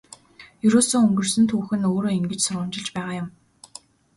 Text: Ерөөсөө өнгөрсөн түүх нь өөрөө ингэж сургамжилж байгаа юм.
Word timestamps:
Ерөөсөө 0.67 1.01
өнгөрсөн 1.05 1.45
түүх 1.51 1.67
нь 1.77 1.87
өөрөө 1.91 2.13
ингэж 2.19 2.39
сургамжилж 2.43 2.89
байгаа 2.95 3.15
юм. 3.21 3.27